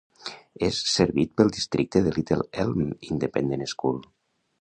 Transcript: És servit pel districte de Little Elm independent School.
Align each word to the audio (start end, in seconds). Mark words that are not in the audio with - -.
És 0.67 0.77
servit 0.93 1.35
pel 1.41 1.51
districte 1.57 2.01
de 2.07 2.13
Little 2.15 2.47
Elm 2.65 2.81
independent 3.09 3.63
School. 3.75 4.01